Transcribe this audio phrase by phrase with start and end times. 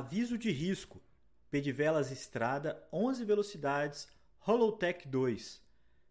[0.00, 0.98] Aviso de risco.
[1.50, 4.08] Pedivelas Estrada 11 velocidades
[4.40, 5.62] Holotech 2.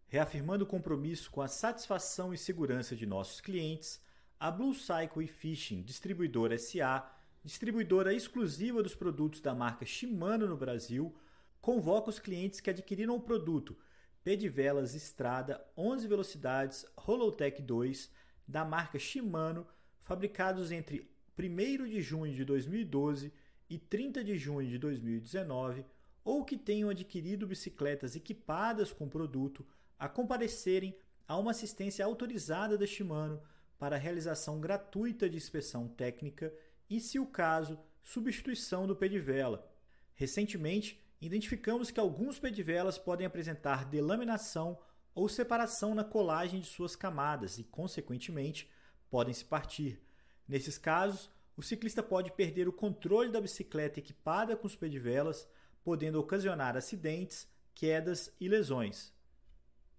[0.06, 4.00] Reafirmando o compromisso com a satisfação e segurança de nossos clientes,
[4.38, 7.04] a Blue Cycle e Fishing Distribuidora SA,
[7.42, 11.12] distribuidora exclusiva dos produtos da marca Shimano no Brasil,
[11.60, 13.76] convoca os clientes que adquiriram o produto
[14.22, 18.08] Pedivelas Estrada 11 velocidades Holotech 2
[18.46, 19.66] da marca Shimano,
[20.00, 23.32] fabricados entre 1 de junho de 2012
[23.70, 25.86] e 30 de junho de 2019,
[26.24, 29.64] ou que tenham adquirido bicicletas equipadas com produto,
[29.96, 30.94] a comparecerem
[31.26, 33.40] a uma assistência autorizada da Shimano
[33.78, 36.52] para realização gratuita de inspeção técnica
[36.88, 39.66] e, se o caso, substituição do pedivela.
[40.14, 44.78] Recentemente, identificamos que alguns pedivelas podem apresentar delaminação
[45.14, 48.68] ou separação na colagem de suas camadas e, consequentemente,
[49.08, 50.00] podem se partir.
[50.46, 51.30] Nesses casos,
[51.60, 55.46] o ciclista pode perder o controle da bicicleta equipada com os pedivelas,
[55.84, 59.12] podendo ocasionar acidentes, quedas e lesões.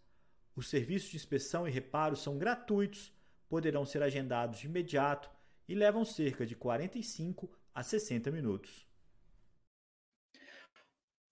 [0.56, 3.12] Os serviços de inspeção e reparo são gratuitos,
[3.50, 5.30] poderão ser agendados de imediato
[5.68, 8.86] e levam cerca de 45 a 60 minutos.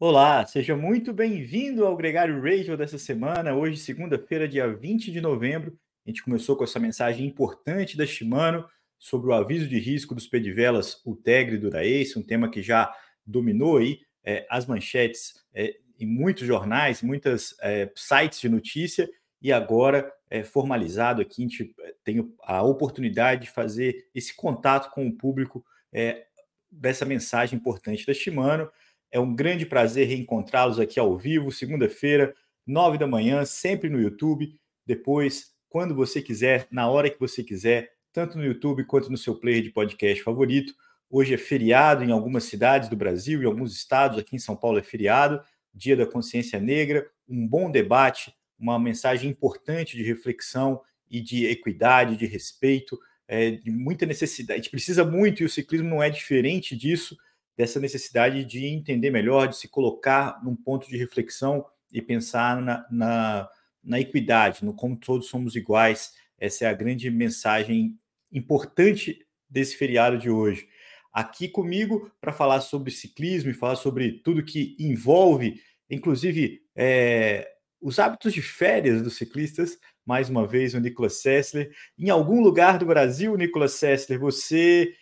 [0.02, 3.54] Olá, seja muito bem-vindo ao Gregário Radio dessa semana.
[3.54, 5.78] Hoje, segunda-feira, dia 20 de novembro.
[6.08, 8.66] A gente começou com essa mensagem importante da Shimano
[8.98, 12.96] sobre o aviso de risco dos pedivelas Ultegre e Dura-Ace, um tema que já
[13.26, 19.10] dominou aí é, as manchetes é, em muitos jornais, muitos é, sites de notícia,
[19.42, 24.92] e agora é formalizado aqui, a gente é, tem a oportunidade de fazer esse contato
[24.92, 25.62] com o público
[25.92, 26.26] é,
[26.72, 28.72] dessa mensagem importante da Shimano.
[29.12, 32.34] É um grande prazer reencontrá-los aqui ao vivo, segunda-feira,
[32.66, 34.56] nove da manhã, sempre no YouTube.
[34.86, 39.36] Depois, quando você quiser, na hora que você quiser, tanto no YouTube quanto no seu
[39.36, 40.74] player de podcast favorito.
[41.10, 44.78] Hoje é feriado em algumas cidades do Brasil, em alguns estados, aqui em São Paulo
[44.78, 45.42] é feriado,
[45.74, 52.18] Dia da Consciência Negra, um bom debate, uma mensagem importante de reflexão e de equidade,
[52.18, 54.60] de respeito, é, de muita necessidade.
[54.60, 57.18] A gente precisa muito, e o ciclismo não é diferente disso,
[57.60, 62.88] dessa necessidade de entender melhor, de se colocar num ponto de reflexão e pensar na,
[62.90, 63.50] na,
[63.84, 66.14] na equidade, no como todos somos iguais.
[66.40, 68.00] Essa é a grande mensagem
[68.32, 70.70] importante desse feriado de hoje.
[71.12, 77.46] Aqui comigo para falar sobre ciclismo e falar sobre tudo que envolve, inclusive é,
[77.82, 79.78] os hábitos de férias dos ciclistas.
[80.06, 81.76] Mais uma vez, o Nicolas Sessler.
[81.98, 84.94] Em algum lugar do Brasil, Nicolas Sessler, você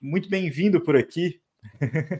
[0.00, 1.40] muito bem-vindo por aqui.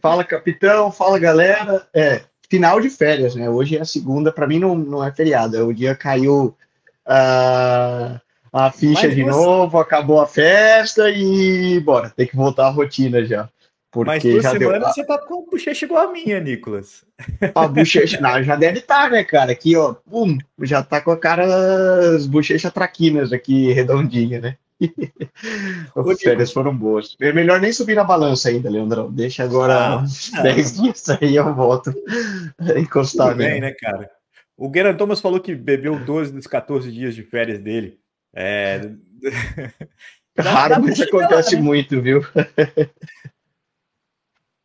[0.01, 0.91] Fala, capitão.
[0.91, 1.87] Fala, galera.
[1.95, 3.49] É, final de férias, né?
[3.49, 4.33] Hoje é a segunda.
[4.33, 5.57] Para mim, não, não é feriado.
[5.57, 6.57] É o dia caiu
[7.07, 8.21] uh,
[8.53, 9.31] a ficha Mas de você...
[9.31, 12.11] novo, acabou a festa e bora.
[12.11, 13.49] Tem que voltar à rotina já.
[13.91, 14.93] Porque Mas duas já semanas deu...
[14.93, 17.05] você tá com a bochecha igual a minha, Nicolas.
[17.55, 19.51] A bochecha, não, já deve estar, tá, né, cara?
[19.51, 21.45] Aqui, ó, pum, já tá com a cara,
[22.15, 24.57] as bochechas traquinas aqui, redondinha, né?
[25.95, 27.17] As férias foram boas.
[27.21, 29.11] É melhor nem subir na balança ainda, Leandrão.
[29.11, 30.05] Deixa agora ah,
[30.43, 30.83] 10 ah.
[30.83, 31.93] dias aí eu volto
[32.77, 34.11] encostar Tudo bem, né, cara?
[34.57, 37.99] O Gueran Thomas falou que bebeu 12 dos 14 dias de férias dele.
[38.35, 38.91] É...
[40.39, 41.63] Raro, mas acontece né?
[41.63, 42.23] muito, viu?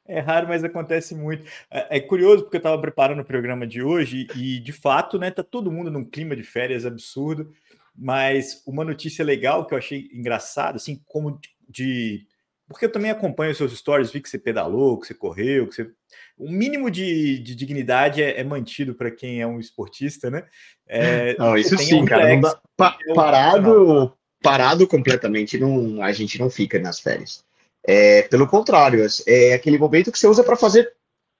[0.08, 1.44] É raro, mas acontece muito.
[1.70, 5.32] É, é curioso porque eu estava preparando o programa de hoje e, de fato, né,
[5.32, 7.52] tá todo mundo num clima de férias absurdo.
[7.98, 11.40] Mas uma notícia legal que eu achei engraçado, assim, como
[11.70, 12.28] de.
[12.68, 15.90] Porque eu também acompanho seus stories, vi que você pedalou, que você correu, que você.
[16.38, 20.44] O mínimo de, de dignidade é, é mantido para quem é um esportista, né?
[20.88, 22.36] É, não, isso sim, um cara.
[22.40, 27.44] Dá, pa, parado, parado completamente, não, a gente não fica nas férias.
[27.88, 30.92] É, pelo contrário, é aquele momento que você usa para fazer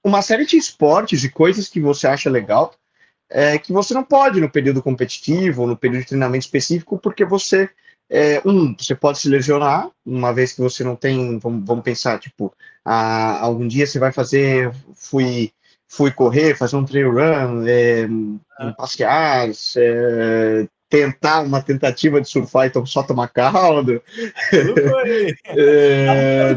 [0.04, 2.72] uma série de esportes e coisas que você acha legal,
[3.30, 7.68] é, que você não pode no período competitivo, no período de treinamento específico, porque você,
[8.08, 12.18] é, um, você pode se lesionar, uma vez que você não tem, vamos, vamos pensar,
[12.18, 12.52] tipo,
[12.84, 15.52] a, algum dia você vai fazer, fui,
[15.88, 18.06] fui correr, fazer um trail run, é,
[18.58, 18.72] ah.
[18.72, 24.02] passear, é, tentar uma tentativa de surfar, então só tomar caldo.
[25.48, 26.54] é,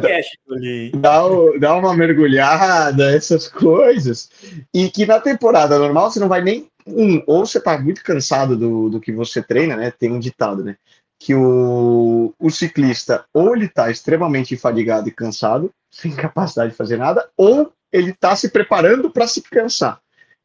[0.95, 1.21] dá,
[1.59, 4.29] dá uma mergulhada, essas coisas.
[4.73, 6.67] E que na temporada normal você não vai nem.
[6.85, 9.91] Um, ou você tá muito cansado do, do que você treina, né?
[9.91, 10.75] Tem um ditado, né?
[11.19, 16.97] Que o, o ciclista ou ele tá extremamente fadigado e cansado, sem capacidade de fazer
[16.97, 19.99] nada, ou ele tá se preparando para se cansar.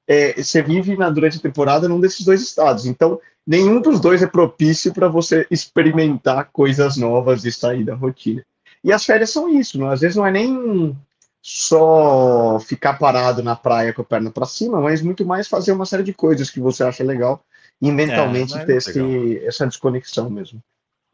[0.06, 2.86] É, você vive na, durante a temporada num desses dois estados.
[2.86, 8.44] Então, nenhum dos dois é propício para você experimentar coisas novas e sair da rotina.
[8.82, 9.90] E as férias são isso, não?
[9.90, 10.94] às vezes não é nem
[11.40, 15.86] só ficar parado na praia com a perna para cima, mas muito mais fazer uma
[15.86, 17.42] série de coisas que você acha legal
[17.80, 20.62] e mentalmente é, ter esse, essa desconexão mesmo.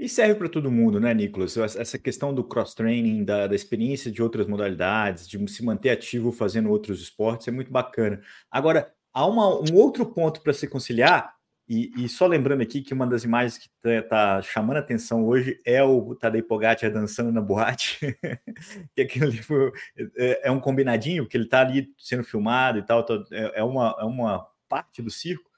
[0.01, 1.59] E serve para todo mundo, né, Nicolas?
[1.59, 6.71] Essa questão do cross-training, da, da, experiência de outras modalidades, de se manter ativo fazendo
[6.71, 8.19] outros esportes, é muito bacana.
[8.51, 11.35] Agora, há uma, um outro ponto para se conciliar,
[11.69, 15.61] e, e, só lembrando aqui que uma das imagens que está tá chamando atenção hoje
[15.67, 17.99] é o Tadej Pogacar dançando na boate,
[18.97, 19.71] que ali foi,
[20.17, 23.63] é, é, um combinadinho, porque ele está ali sendo filmado e tal, tá, é, é,
[23.63, 25.50] uma, é uma parte do circo,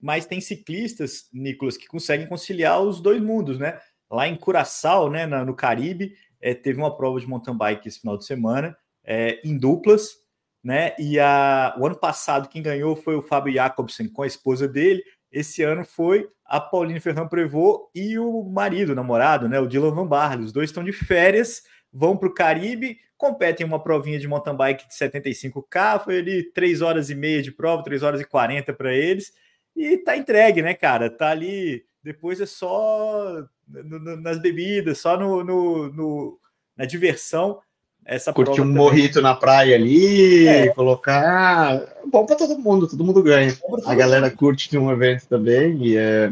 [0.00, 3.78] mas tem ciclistas, Nicolas, que conseguem conciliar os dois mundos, né?
[4.10, 8.16] Lá em Curaçao, né, no Caribe, é, teve uma prova de mountain bike esse final
[8.16, 10.14] de semana, é, em duplas,
[10.62, 10.94] né?
[10.98, 15.02] E a, o ano passado quem ganhou foi o Fábio Jacobsen com a esposa dele,
[15.30, 19.94] esse ano foi a Pauline Fernand Prevot e o marido, o namorado, né, o Dylan
[19.94, 20.46] Van Barley.
[20.46, 21.62] Os dois estão de férias,
[21.92, 26.82] vão para o Caribe, competem uma provinha de mountain bike de 75K, foi ali 3
[26.82, 29.32] horas e meia de prova, 3 horas e 40 para eles,
[29.76, 31.10] e tá entregue, né, cara?
[31.10, 36.40] Tá ali, depois é só no, no, nas bebidas, só no, no,
[36.76, 37.60] na diversão,
[38.04, 40.68] essa Curtir um morrito na praia ali, é.
[40.68, 41.82] colocar.
[42.10, 43.52] Bom para todo mundo, todo mundo ganha.
[43.84, 44.36] A galera mundo.
[44.36, 46.30] curte de um evento também e é,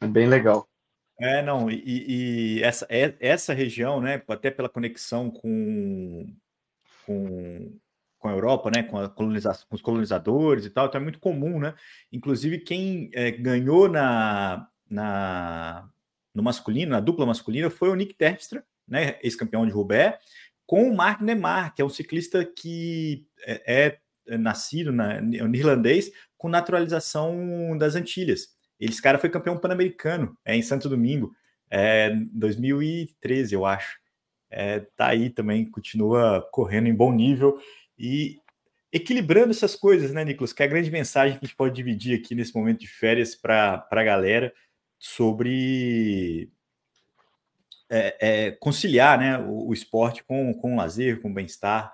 [0.00, 0.66] é bem legal.
[1.20, 6.26] É, não, e, e, essa, é, essa região, né, até pela conexão com,
[7.06, 7.70] com,
[8.20, 11.18] com a Europa, né, com, a colonização, com os colonizadores e tal, então é muito
[11.18, 11.74] comum, né?
[12.12, 15.88] Inclusive, quem é, ganhou na, na,
[16.34, 20.18] no masculino, na dupla masculina, foi o Nick Terpstra, né, ex-campeão de Roubaix,
[20.66, 23.98] com o Mark Neymar, que é um ciclista que é,
[24.28, 25.22] é nascido na é
[25.54, 28.48] irlandês com naturalização das Antilhas.
[28.78, 31.34] Esse cara foi campeão pan-americano é, em Santo Domingo,
[31.70, 33.98] é, 2013, eu acho.
[34.50, 37.58] É, tá aí também, continua correndo em bom nível
[38.00, 38.40] e
[38.90, 40.54] equilibrando essas coisas, né, Nicolas?
[40.54, 43.34] Que é a grande mensagem que a gente pode dividir aqui nesse momento de férias
[43.34, 44.52] para a galera
[44.98, 46.50] sobre
[47.90, 51.92] é, é, conciliar né, o, o, esporte com, com o lazer, com o bem-estar.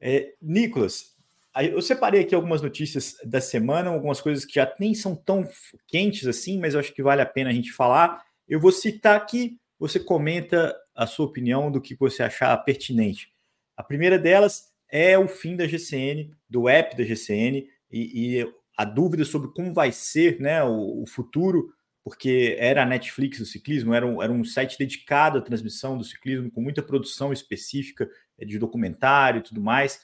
[0.00, 1.14] É, Nicolas,
[1.56, 5.48] eu separei aqui algumas notícias da semana, algumas coisas que já nem são tão
[5.86, 8.24] quentes assim, mas eu acho que vale a pena a gente falar.
[8.48, 13.32] Eu vou citar aqui, você comenta a sua opinião do que você achar pertinente.
[13.76, 18.84] A primeira delas é o fim da GCN, do app da GCN, e, e a
[18.84, 21.72] dúvida sobre como vai ser né, o, o futuro
[22.08, 26.04] porque era a Netflix do ciclismo, era um, era um site dedicado à transmissão do
[26.04, 30.00] ciclismo, com muita produção específica eh, de documentário e tudo mais.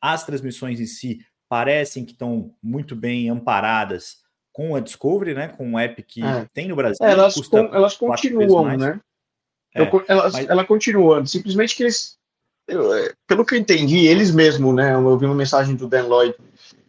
[0.00, 1.18] As transmissões em si
[1.48, 4.18] parecem que estão muito bem amparadas
[4.52, 5.48] com a Discovery, né?
[5.48, 6.46] Com um app que é.
[6.52, 7.04] tem no Brasil.
[7.04, 9.00] É, elas, com, elas continuam, né?
[9.74, 10.48] É, eu, elas, mas...
[10.48, 12.17] Ela continua, simplesmente que eles,
[12.68, 14.94] eu, eh, pelo que eu entendi, eles mesmos, né?
[14.94, 16.34] Eu vi uma mensagem do Dan Lloyd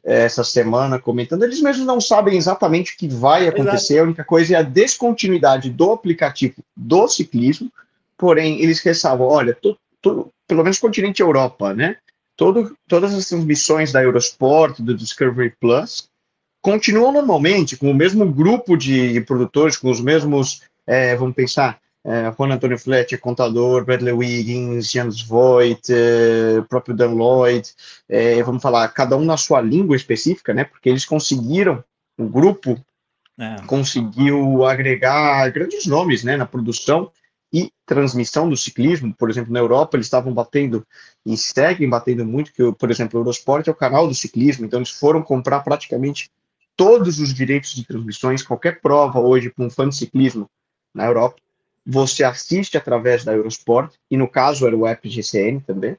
[0.04, 4.00] essa semana comentando, eles mesmos não sabem exatamente o que vai acontecer, Exato.
[4.00, 7.72] a única coisa é a descontinuidade do aplicativo do ciclismo,
[8.18, 9.56] porém eles ressalvam, olha,
[10.02, 11.98] pelo menos continente Europa, né,
[12.36, 16.08] todo, todas as transmissões da Eurosport, do Discovery Plus,
[16.62, 22.34] continuam normalmente com o mesmo grupo de produtores, com os mesmos, é, vamos pensar, é,
[22.36, 27.72] Juan Antônio Fletcher, contador, Bradley Wiggins, James Voigt, é, próprio Dan Lloyd,
[28.10, 30.64] é, vamos falar, cada um na sua língua específica, né?
[30.64, 31.84] Porque eles conseguiram,
[32.18, 32.84] o grupo
[33.38, 33.62] é.
[33.68, 37.12] conseguiu agregar grandes nomes, né, na produção
[37.54, 39.14] e transmissão do ciclismo.
[39.14, 40.84] Por exemplo, na Europa eles estavam batendo
[41.24, 44.80] e seguem batendo muito, que, por exemplo, o Eurosport é o canal do ciclismo, então
[44.80, 46.32] eles foram comprar praticamente
[46.76, 50.50] todos os direitos de transmissões, qualquer prova hoje para um fã de ciclismo
[50.92, 51.36] na Europa,
[51.86, 55.94] você assiste através da Eurosport, e no caso era o app GCN também.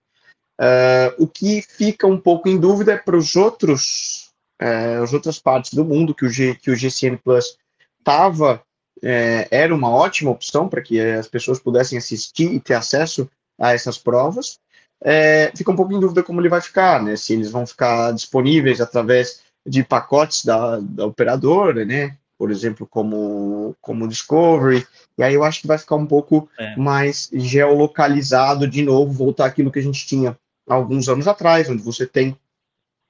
[0.60, 5.38] Uh, o que fica um pouco em dúvida é para os outros, uh, as outras
[5.38, 7.56] partes do mundo que o, G, que o GCN Plus
[7.98, 8.56] estava,
[8.98, 13.72] uh, era uma ótima opção para que as pessoas pudessem assistir e ter acesso a
[13.72, 14.58] essas provas.
[15.02, 17.16] É, fica um pouco em dúvida como ele vai ficar, né?
[17.16, 22.16] Se eles vão ficar disponíveis através de pacotes da, da operadora, né?
[22.40, 24.86] Por exemplo, como, como Discovery,
[25.18, 26.74] e aí eu acho que vai ficar um pouco é.
[26.74, 30.34] mais geolocalizado de novo, voltar aquilo que a gente tinha
[30.66, 32.34] alguns anos atrás, onde você tem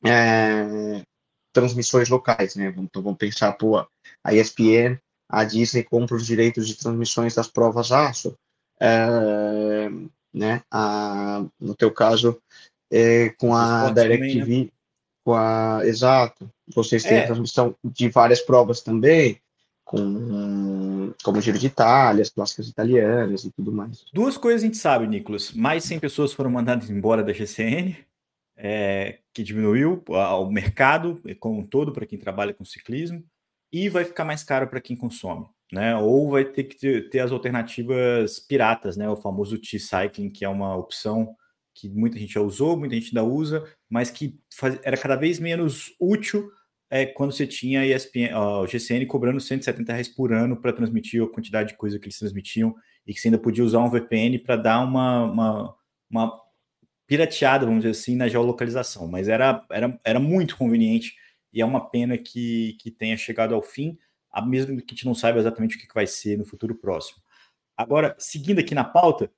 [0.05, 1.03] é,
[1.53, 2.75] transmissões locais, né?
[2.77, 7.93] Então vamos pensar, pô, a ESPN, a Disney compra os direitos de transmissões das provas
[7.93, 8.37] ASO,
[8.81, 9.89] é,
[10.35, 10.61] né?
[10.69, 12.43] A, no teu caso,
[12.91, 14.71] é, com a DirecTV, né?
[15.31, 15.81] Com a.
[15.85, 16.51] Exato.
[16.75, 17.23] Vocês têm é.
[17.23, 19.41] a transmissão de várias provas também,
[19.85, 24.05] com como Giro de Itália, as clássicas italianas e tudo mais.
[24.13, 25.53] Duas coisas a gente sabe, Nicolas.
[25.53, 27.97] Mais 100 pessoas foram mandadas embora da GCN,
[28.57, 33.23] é, que diminuiu o mercado como um todo para quem trabalha com ciclismo,
[33.73, 35.47] e vai ficar mais caro para quem consome.
[35.73, 35.97] Né?
[35.97, 39.09] Ou vai ter que ter, ter as alternativas piratas, né?
[39.09, 41.37] O famoso T-Cycling, que é uma opção
[41.81, 45.39] que muita gente já usou, muita gente ainda usa, mas que faz, era cada vez
[45.39, 46.51] menos útil
[46.91, 50.73] é, quando você tinha a ESPN, ó, o GCN cobrando 170 reais por ano para
[50.73, 52.75] transmitir a quantidade de coisa que eles transmitiam
[53.07, 55.77] e que você ainda podia usar um VPN para dar uma, uma,
[56.11, 56.41] uma,
[57.07, 59.07] pirateada, vamos dizer assim, na geolocalização.
[59.07, 61.15] Mas era, era, era muito conveniente
[61.53, 63.97] e é uma pena que, que tenha chegado ao fim,
[64.47, 67.23] mesmo que a gente não saiba exatamente o que vai ser no futuro próximo.
[67.77, 69.31] Agora, seguindo aqui na pauta,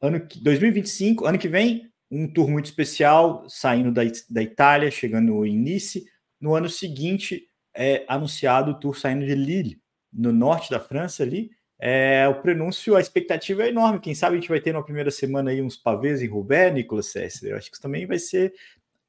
[0.00, 5.56] ano 2025, ano que vem, um tour muito especial, saindo da, da Itália, chegando em
[5.56, 6.04] Nice.
[6.40, 9.80] No ano seguinte, é anunciado o tour saindo de Lille,
[10.12, 11.50] no norte da França ali.
[11.82, 14.00] É, o prenúncio, a expectativa é enorme.
[14.00, 17.06] Quem sabe a gente vai ter na primeira semana aí uns pavês em Roubaix, Nicolas
[17.06, 17.52] Sessler.
[17.52, 18.52] Eu acho que isso também vai ser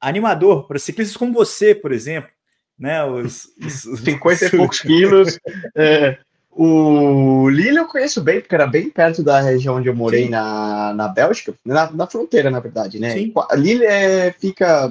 [0.00, 2.30] animador para ciclistas como você, por exemplo.
[2.78, 5.38] Né, os, os, 50 e poucos quilos,
[5.76, 6.18] é,
[6.54, 10.92] o Lille eu conheço bem, porque era bem perto da região onde eu morei na,
[10.92, 13.14] na Bélgica, na, na fronteira, na verdade, né?
[13.14, 13.32] Sim.
[13.56, 14.90] Lille é, fica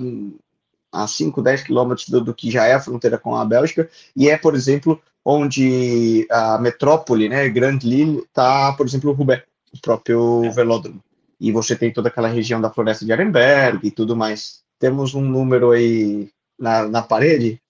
[0.92, 4.28] a 5, 10 quilômetros do, do, que já é a fronteira com a Bélgica, e
[4.28, 9.80] é, por exemplo, onde a metrópole, né, Grande Lille, está, por exemplo, o Roubaix, o
[9.80, 10.50] próprio é.
[10.50, 11.02] velódromo.
[11.40, 14.62] E você tem toda aquela região da floresta de Arenberg e tudo mais.
[14.80, 17.62] Temos um número aí na, na parede,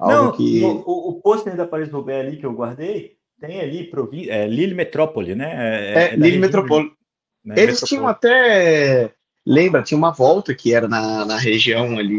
[0.00, 0.62] Não, que...
[0.64, 3.13] o, o pôster da parede do Roubaix ali que eu guardei,
[3.46, 5.52] tem ali província, é, Lille Metrópole, né?
[5.52, 6.92] É, é, é Lille Metrópole.
[7.44, 7.54] Né?
[7.56, 7.88] Eles Metrópole.
[7.88, 9.12] tinham até.
[9.46, 12.18] Lembra, tinha uma volta que era na, na região ali.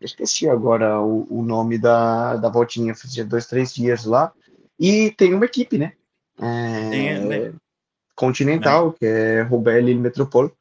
[0.00, 4.32] esqueci agora o, o nome da, da voltinha, fazia dois, três dias lá.
[4.78, 5.92] E tem uma equipe, né?
[6.40, 7.52] É, tem, né?
[8.14, 10.52] Continental, que é Roubaix Lille Metropole.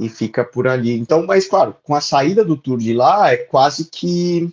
[0.00, 0.98] E fica por ali.
[0.98, 4.52] Então, mas claro, com a saída do tour de lá, é quase que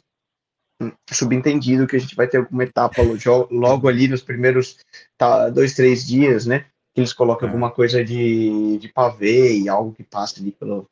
[1.12, 3.02] subentendido que a gente vai ter alguma etapa
[3.50, 4.78] logo ali nos primeiros
[5.18, 6.66] tá, dois, três dias, né?
[6.94, 7.52] Que eles colocam é.
[7.52, 10.90] alguma coisa de, de pavê e algo que passa ali pelo.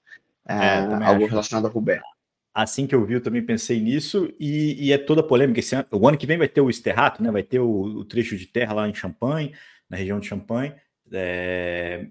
[0.48, 1.30] É, é, algo acho.
[1.30, 2.06] relacionado a Roberto.
[2.54, 5.60] Assim que eu vi, eu também pensei nisso, e, e é toda polêmica.
[5.60, 7.32] Esse ano, o ano que vem vai ter o Esterrato, né?
[7.32, 9.54] Vai ter o, o trecho de terra lá em Champagne,
[9.90, 10.74] na região de Champagne.
[11.12, 12.08] É,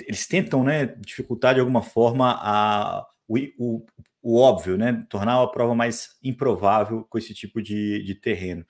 [0.00, 3.86] eles tentam, né, dificultar de alguma forma a, o, o,
[4.24, 5.04] o óbvio, né?
[5.10, 8.64] Tornar a prova mais improvável com esse tipo de, de terreno.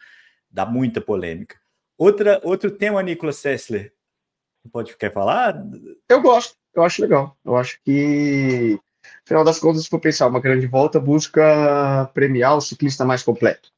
[0.50, 1.56] Dá muita polêmica.
[1.96, 3.94] Outra, outro tema, Nicolas Sessler.
[4.72, 5.64] Pode quer falar?
[6.08, 7.38] Eu gosto, eu acho legal.
[7.44, 8.76] Eu acho que,
[9.24, 13.70] afinal das contas, se for pensar, uma grande volta busca premiar o ciclista mais completo.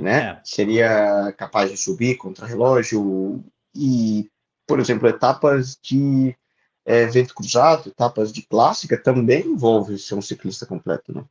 [0.00, 0.30] Né?
[0.30, 0.40] É.
[0.44, 3.42] Seria capaz de subir contra relógio
[3.74, 4.30] e,
[4.68, 6.36] por exemplo, etapas de
[6.84, 11.24] é, vento cruzado, etapas de clássica, também envolve ser um ciclista completo, né?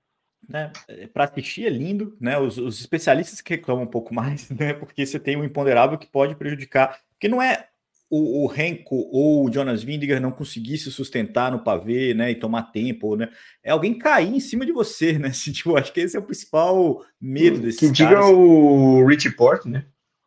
[0.48, 0.72] né?
[1.14, 2.38] Para assistir é lindo, né?
[2.38, 4.74] Os, os, especialistas que reclamam um pouco mais, né?
[4.74, 7.68] Porque você tem um imponderável que pode prejudicar, porque não é
[8.10, 12.32] o, o Renko ou o Jonas Vindiger não conseguir se sustentar no pavê, né?
[12.32, 13.30] E tomar tempo, né?
[13.64, 15.30] É alguém cair em cima de você, né?
[15.30, 18.26] Assim, tipo, acho que esse é o principal medo desse Que diga caras.
[18.26, 19.86] o Richie Port, né?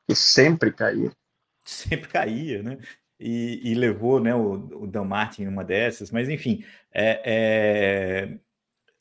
[0.08, 1.12] Que sempre caía.
[1.64, 2.78] Sempre caía, né?
[3.18, 8.38] E, e levou né, o, o Dan Martin numa dessas, mas enfim, é, é,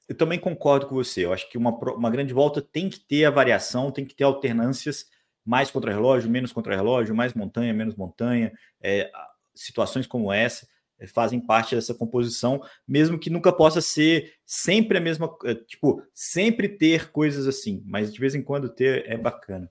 [0.07, 1.25] eu também concordo com você.
[1.25, 4.23] Eu acho que uma, uma grande volta tem que ter a variação, tem que ter
[4.23, 5.07] alternâncias,
[5.45, 8.51] mais contra-relógio, menos contra-relógio, mais montanha, menos montanha,
[8.81, 9.11] é,
[9.53, 10.67] situações como essa
[10.99, 16.01] é, fazem parte dessa composição, mesmo que nunca possa ser sempre a mesma, é, tipo,
[16.13, 19.69] sempre ter coisas assim, mas de vez em quando ter é bacana.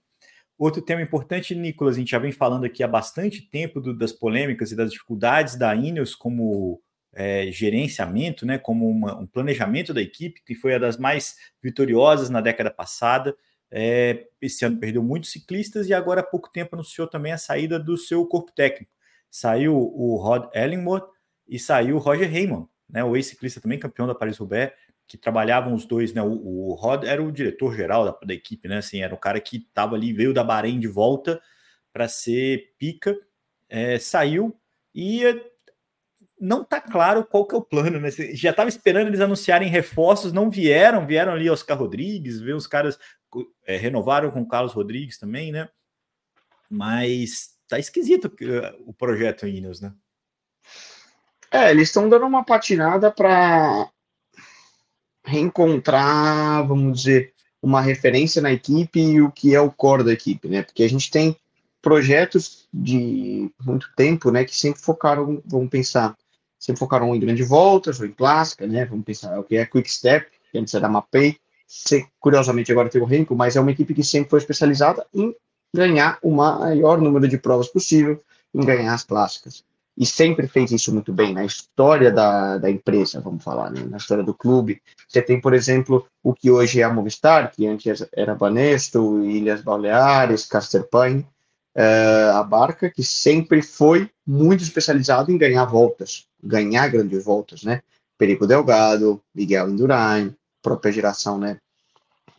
[0.59, 4.13] Outro tema importante, Nicolas, a gente já vem falando aqui há bastante tempo do, das
[4.13, 6.81] polêmicas e das dificuldades da Ineos como
[7.13, 12.31] é, gerenciamento, né, como uma, um planejamento da equipe, que foi a das mais vitoriosas
[12.31, 13.37] na década passada.
[13.71, 17.79] É, esse ano perdeu muitos ciclistas e agora há pouco tempo anunciou também a saída
[17.79, 18.93] do seu corpo técnico.
[19.31, 21.09] Saiu o Rod Ellingworth
[21.49, 24.73] e saiu o Roger Raymond, né, o ex-ciclista também campeão da Paris-Roubaix,
[25.13, 26.23] que trabalhavam os dois, né?
[26.23, 28.79] O, o Rod era o diretor geral da, da, equipe, né?
[28.79, 31.39] Assim, era o cara que estava ali, veio da Bahrein de volta
[31.93, 33.15] para ser pica,
[33.69, 34.59] é, saiu
[34.95, 35.39] e é,
[36.41, 38.11] não tá claro qual que é o plano, né?
[38.11, 42.99] Já estava esperando eles anunciarem reforços, não vieram, vieram ali Oscar Rodrigues, ver os caras
[43.67, 45.69] é, renovaram com o Carlos Rodrigues também, né?
[46.71, 49.93] Mas tá esquisito uh, o projeto Ineos, né?
[51.51, 53.92] É, eles estão dando uma patinada para
[55.25, 60.49] reencontrar, vamos dizer, uma referência na equipe e o que é o core da equipe,
[60.49, 60.63] né?
[60.63, 61.37] Porque a gente tem
[61.81, 66.17] projetos de muito tempo, né, que sempre focaram, vamos pensar,
[66.59, 68.85] sempre focaram em grande voltas ou em clássica, né?
[68.85, 71.39] Vamos pensar o que é Quick Step, que antes era Mapei,
[72.21, 75.35] curiosamente agora tem o Renko, mas é uma equipe que sempre foi especializada em
[75.75, 78.23] ganhar o maior número de provas possível,
[78.55, 79.65] em ganhar as clássicas
[79.97, 83.85] e sempre fez isso muito bem na história da, da empresa, vamos falar, né?
[83.85, 84.81] na história do clube.
[85.07, 89.61] Você tem, por exemplo, o que hoje é a Movistar, que antes era Banesto, Ilhas
[89.61, 91.27] Baleares, Casterpine,
[91.77, 97.83] uh, a Barca, que sempre foi muito especializado em ganhar voltas, ganhar grandes voltas, né?
[98.17, 101.59] Perico Delgado, Miguel Indurain, própria geração, né?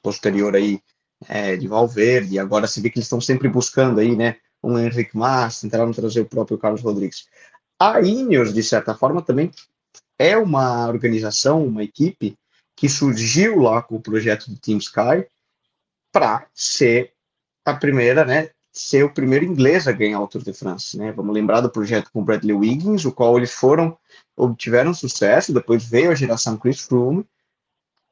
[0.02, 0.80] Posterior aí
[1.28, 4.38] é, de Valverde, agora se vê que eles estão sempre buscando aí, né?
[4.64, 7.28] Um Henrique Mas, tentaram trazer o próprio Carlos Rodrigues.
[7.80, 9.52] A Ineos, de certa forma, também
[10.18, 12.38] é uma organização, uma equipe
[12.76, 15.28] que surgiu lá com o projeto do Team Sky
[16.12, 17.14] para ser
[17.66, 21.12] a primeira, né, ser o primeiro inglês a ganhar o Tour de France, né?
[21.12, 23.98] Vamos lembrar do projeto com o Bradley Wiggins, o qual eles foram
[24.36, 27.26] obtiveram sucesso, depois veio a geração Chris Froome,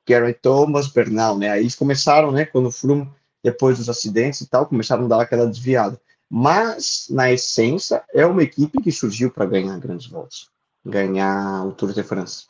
[0.07, 1.49] Gary Thomas, Bernal, né?
[1.49, 3.09] Aí eles começaram, né, quando o Froome
[3.43, 5.99] depois dos acidentes e tal, começaram a dar aquela desviada
[6.33, 10.47] mas na essência é uma equipe que surgiu para ganhar grandes voltas,
[10.85, 12.45] ganhar o Tour de France.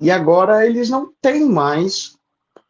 [0.00, 2.16] E agora eles não têm mais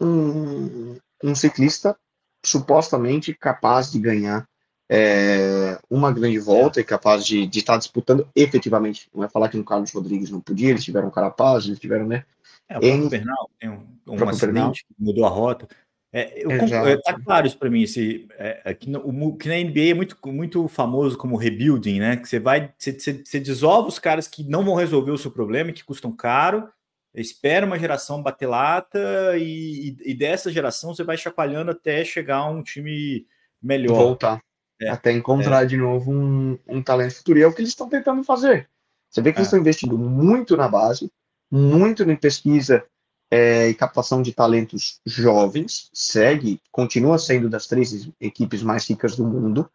[0.00, 1.96] um, um ciclista
[2.44, 4.44] supostamente capaz de ganhar
[4.90, 9.08] é, uma grande volta e capaz de estar tá disputando efetivamente.
[9.14, 12.08] Não é falar que o Carlos Rodrigues não podia, eles tiveram um Carapaz, eles tiveram,
[12.08, 12.24] né?
[12.68, 13.08] É, o N...
[13.08, 15.68] Bernal tem um, um acidente que mudou a rota.
[16.12, 17.82] É, eu, é, tá claro isso para mim.
[17.82, 22.16] Esse, é, é que, no, que na NBA é muito, muito famoso como rebuilding, né?
[22.16, 25.30] Que você vai, você, você, você desova os caras que não vão resolver o seu
[25.30, 26.68] problema, que custam caro,
[27.14, 28.98] espera uma geração bater lata
[29.36, 33.24] e, e, e, dessa geração você vai chacoalhando até chegar a um time
[33.62, 33.94] melhor.
[33.94, 34.42] Voltar.
[34.82, 35.66] É, até encontrar é.
[35.66, 37.38] de novo um, um talento futuro.
[37.38, 38.68] E é o que eles estão tentando fazer.
[39.08, 41.10] Você vê que eles estão investindo muito na base,
[41.50, 42.84] muito em pesquisa
[43.30, 49.24] é, e captação de talentos jovens, segue, continua sendo das três equipes mais ricas do
[49.24, 49.70] mundo,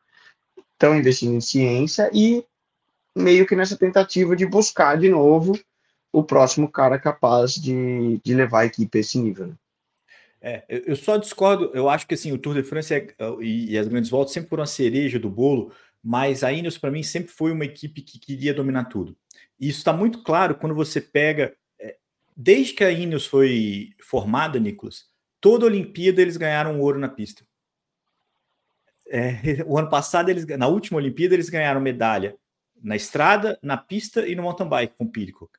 [0.73, 2.45] estão investindo em ciência e
[3.15, 5.57] meio que nessa tentativa de buscar de novo
[6.11, 9.53] o próximo cara capaz de, de levar a equipe a esse nível.
[10.41, 13.07] É, eu só discordo, eu acho que assim, o Tour de France é,
[13.39, 15.71] e, e, as grandes voltas sempre foram a cereja do bolo,
[16.03, 19.15] mas a Ineos para mim sempre foi uma equipe que queria dominar tudo.
[19.59, 21.55] E isso está muito claro quando você pega
[22.35, 25.05] Desde que a Ineos foi formada, Nicolas,
[25.39, 27.45] toda Olimpíada eles ganharam ouro na pista.
[29.07, 32.35] É, o ano passado, eles, na última Olimpíada, eles ganharam medalha
[32.81, 35.51] na estrada, na pista e no mountain bike com o Pidcock.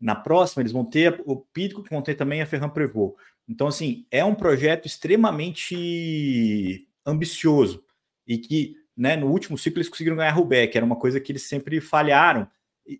[0.00, 3.14] Na próxima, eles vão ter o Pidcock, vão ter também a Ferran Prevot.
[3.46, 7.84] Então, assim, é um projeto extremamente ambicioso
[8.26, 11.30] e que, né, no último ciclo, eles conseguiram ganhar Roubaix, que era uma coisa que
[11.30, 12.48] eles sempre falharam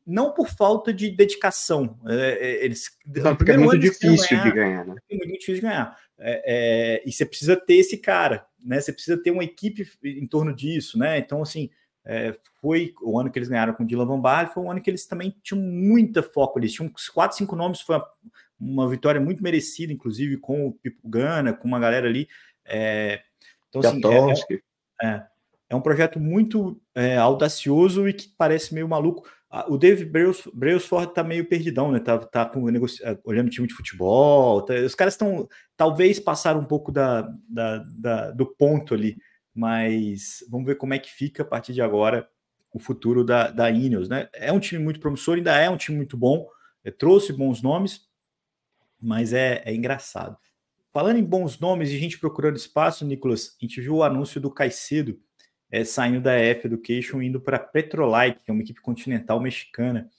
[0.07, 1.99] não por falta de dedicação.
[2.07, 4.95] É, é eles, não, porque é muito difícil ganhar, de ganhar, né?
[5.11, 5.97] É muito difícil de ganhar.
[6.18, 8.81] É, é, e você precisa ter esse cara, né?
[8.81, 11.18] Você precisa ter uma equipe em torno disso, né?
[11.18, 11.68] Então, assim,
[12.05, 14.81] é, foi o ano que eles ganharam com o Dylan Van Baarle, foi um ano
[14.81, 18.07] que eles também tinham muita foco, eles tinham quatro, cinco nomes, foi uma,
[18.59, 22.29] uma vitória muito merecida, inclusive com o Pipo Gana, com uma galera ali.
[22.64, 23.21] É,
[23.68, 23.81] então,
[24.31, 24.61] assim,
[25.03, 25.25] é,
[25.71, 26.81] é um projeto muito
[27.21, 29.29] audacioso e que parece meio maluco.
[29.69, 30.11] O David
[30.55, 32.01] Brailsford tá meio perdidão, né?
[32.01, 33.05] Tá, tá com, negoci...
[33.05, 34.62] É, olhando time de futebol.
[34.62, 34.75] Tá...
[34.75, 35.47] os caras estão.
[35.77, 39.17] Talvez passaram um pouco da, da, da, do ponto ali,
[39.55, 42.27] mas vamos ver como é que fica a partir de agora
[42.73, 44.29] o futuro da, da Ineos, né?
[44.33, 46.49] É um time muito promissor, ainda é um time muito bom,
[46.83, 48.09] é, trouxe bons nomes,
[48.99, 50.37] mas é, é engraçado.
[50.93, 54.51] Falando em bons nomes e gente procurando espaço, Nicolas, a gente viu o anúncio do
[54.51, 55.19] Caicedo
[55.73, 60.11] é, saindo da F Education indo para Petrolite, que é uma equipe continental mexicana.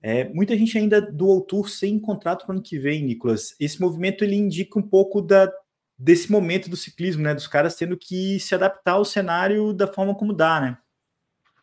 [0.00, 3.56] É, muita gente ainda do Tour sem contrato para o ano que vem, Nicolas.
[3.58, 5.50] Esse movimento ele indica um pouco da,
[5.98, 7.34] desse momento do ciclismo, né?
[7.34, 10.78] Dos caras tendo que se adaptar ao cenário da forma como dá, né?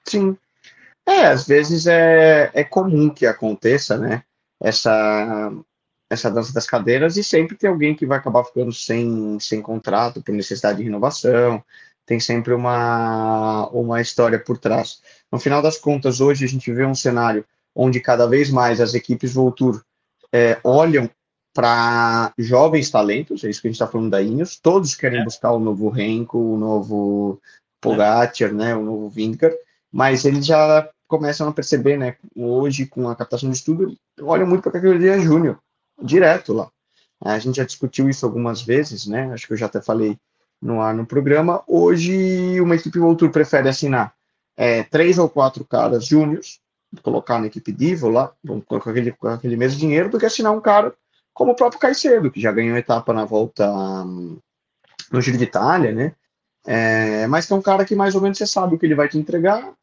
[0.06, 0.36] Sim.
[1.06, 4.24] É, às vezes é, é comum que aconteça, né?
[4.60, 5.52] Essa,
[6.10, 10.22] essa dança das cadeiras e sempre tem alguém que vai acabar ficando sem, sem contrato
[10.22, 11.64] por necessidade de renovação,
[12.06, 15.02] tem sempre uma, uma história por trás.
[15.32, 18.94] No final das contas, hoje a gente vê um cenário onde cada vez mais as
[18.94, 19.84] equipes Voltur
[20.32, 21.10] é, olham
[21.54, 25.24] para jovens talentos, é isso que a gente está falando da Ineos, todos querem é.
[25.24, 27.42] buscar o novo Renko, o novo
[27.82, 28.54] Pogacar, é.
[28.54, 29.52] né, o novo Vincar,
[29.92, 34.62] mas eles já começam a perceber, né, hoje com a captação de estudo, olham muito
[34.62, 35.60] para a categoria júnior,
[36.02, 36.72] direto lá.
[37.24, 40.18] A gente já discutiu isso algumas vezes, né, acho que eu já até falei
[40.62, 41.64] no ar no programa.
[41.68, 44.14] Hoje, uma equipe Voltur prefere assinar
[44.56, 46.60] é, três ou quatro caras júniores,
[47.02, 48.32] colocar na equipe Divo lá,
[48.66, 50.94] com aquele, com aquele mesmo dinheiro, do que assinar um cara
[51.34, 54.38] como o próprio Caicedo, que já ganhou etapa na volta um,
[55.12, 56.14] no Giro de Itália, né?
[56.66, 58.96] É, mas que é um cara que mais ou menos você sabe o que ele
[58.96, 59.74] vai te entregar,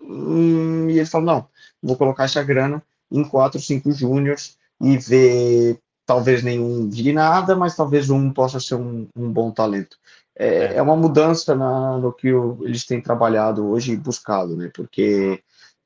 [0.00, 1.48] hum, e ele fala, não,
[1.82, 7.74] vou colocar essa grana em quatro, cinco júniores e ver talvez nenhum vire nada, mas
[7.74, 9.98] talvez um possa ser um, um bom talento.
[10.38, 14.56] É, é, é uma mudança na, no que o, eles têm trabalhado hoje e buscado,
[14.56, 14.70] né?
[14.72, 15.42] Porque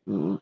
[0.07, 0.39] hum,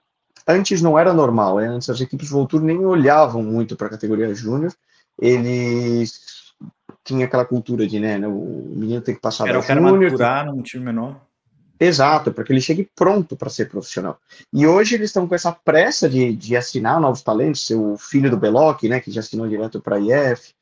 [0.47, 1.69] antes não era normal, né?
[1.69, 4.75] antes as equipes Voltur nem olhavam muito para a categoria júnior,
[5.19, 6.55] eles
[7.05, 10.47] tinham aquela cultura de, né, o menino tem que passar era o cara júnior, maturar
[10.47, 11.21] num time menor.
[11.81, 14.19] Exato, para que ele chegue pronto para ser profissional.
[14.53, 18.37] E hoje eles estão com essa pressa de, de assinar novos talentos, o filho do
[18.37, 20.53] Beloc, né, que já assinou direto para a IF,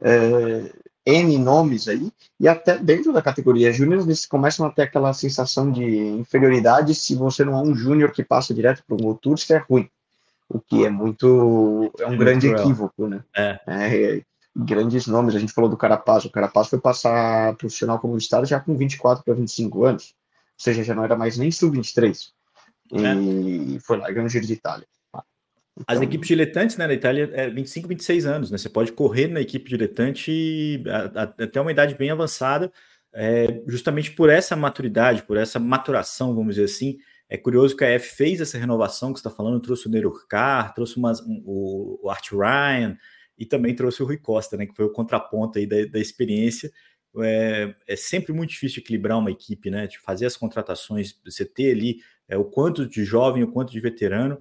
[0.00, 0.70] é,
[1.04, 5.72] N nomes aí, e até dentro da categoria júnior eles começam a ter aquela sensação
[5.72, 9.52] de inferioridade se você não é um júnior que passa direto para um Tour, isso
[9.52, 9.88] é ruim.
[10.48, 11.92] O que é muito.
[12.00, 12.64] é um é grande cruel.
[12.64, 13.22] equívoco, né?
[13.36, 13.60] É.
[13.66, 14.22] é.
[14.54, 18.58] Grandes nomes, a gente falou do Carapaz, o Carapaz foi passar profissional como estado já
[18.58, 20.14] com 24 para 25 anos
[20.62, 22.32] seja, já não era mais nem sub-23.
[22.92, 23.80] E é.
[23.80, 24.86] foi lá ganhou o Giro de Itália.
[25.08, 28.58] Então, As equipes diletantes né, na Itália é 25, 26 anos, né?
[28.58, 30.82] Você pode correr na equipe diletante
[31.14, 32.70] até uma idade bem avançada,
[33.14, 36.98] é, justamente por essa maturidade, por essa maturação, vamos dizer assim.
[37.28, 40.74] É curioso que a F fez essa renovação que você está falando, trouxe o Nerurcar,
[40.74, 42.98] trouxe umas, um, o, o Art Ryan
[43.38, 44.66] e também trouxe o Rui Costa, né?
[44.66, 46.70] Que foi o contraponto aí da, da experiência
[47.18, 49.86] é, é, sempre muito difícil equilibrar uma equipe, né?
[49.86, 53.80] De fazer as contratações, você ter ali é, o quanto de jovem, o quanto de
[53.80, 54.38] veterano,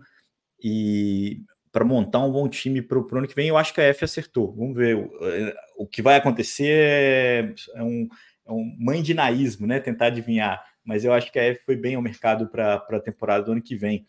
[0.62, 3.86] e para montar um bom time para o ano que vem, eu acho que a
[3.86, 4.54] F acertou.
[4.56, 4.96] Vamos ver.
[4.96, 8.08] O, é, o que vai acontecer é, é, um,
[8.48, 9.80] é um mandinaísmo, né?
[9.80, 10.64] Tentar adivinhar.
[10.84, 13.62] Mas eu acho que a F foi bem ao mercado para a temporada do ano
[13.62, 14.06] que vem.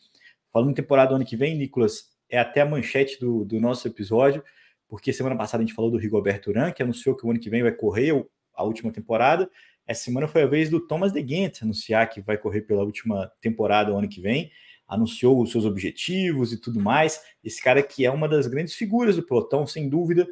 [0.52, 3.86] Falando em temporada do ano que vem, Nicolas, é até a manchete do, do nosso
[3.86, 4.42] episódio,
[4.88, 7.50] porque semana passada a gente falou do Rigoberto Urán, que anunciou que o ano que
[7.50, 8.12] vem vai correr
[8.60, 9.50] a última temporada.
[9.86, 13.30] Essa semana foi a vez do Thomas de Ghent anunciar que vai correr pela última
[13.40, 14.50] temporada o ano que vem.
[14.86, 17.20] Anunciou os seus objetivos e tudo mais.
[17.42, 20.28] Esse cara que é uma das grandes figuras do pelotão, sem dúvida,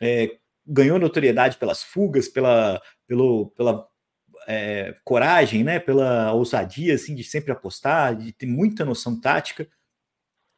[0.00, 0.36] é,
[0.66, 3.88] ganhou notoriedade pelas fugas, pela, pelo, pela
[4.46, 9.68] é, coragem, né, pela ousadia assim, de sempre apostar, de ter muita noção tática.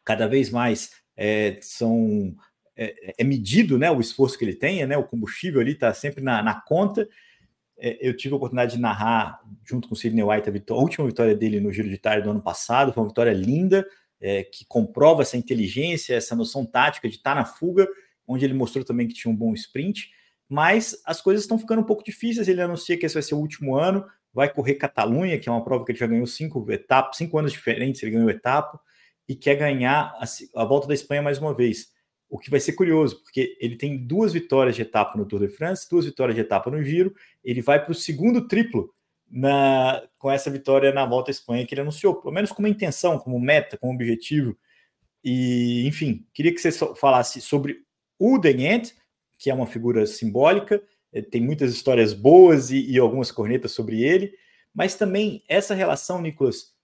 [0.05, 2.35] Cada vez mais é, são
[2.83, 6.25] é, é, medido né, o esforço que ele tem, né, o combustível ali está sempre
[6.25, 7.07] na, na conta.
[7.79, 10.83] É, eu tive a oportunidade de narrar, junto com o Sidney White, a, vitória, a,
[10.83, 12.91] última vitória dele no Giro de Itália do ano passado.
[12.91, 13.87] Foi uma vitória linda,
[14.19, 17.87] é, que comprova essa inteligência, essa noção tática de estar tá na fuga,
[18.27, 20.11] onde ele mostrou também que tinha um bom sprint.
[20.49, 22.49] Mas as coisas estão ficando um pouco difíceis.
[22.49, 25.63] Ele anuncia que esse vai ser o último ano, vai correr Catalunha, que é uma
[25.63, 28.81] prova que ele já ganhou cinco etapas, cinco anos diferentes, ele ganhou etapa,
[29.29, 32.00] e quer ganhar a, a volta da Espanha mais uma vez
[32.31, 35.49] o que vai ser curioso, porque ele tem duas vitórias de etapa no Tour de
[35.49, 37.13] France, duas vitórias de etapa no Giro,
[37.43, 38.95] ele vai para o segundo triplo
[39.29, 43.19] na, com essa vitória na Volta à Espanha que ele anunciou, pelo menos como intenção,
[43.19, 44.57] como meta, como objetivo.
[45.25, 47.79] E, enfim, queria que você falasse sobre
[48.19, 48.93] o Degent,
[49.37, 50.81] que é uma figura simbólica,
[51.13, 54.33] eh, tem muitas histórias boas e, e algumas cornetas sobre ele,
[54.73, 56.75] mas também essa relação, Nicolas,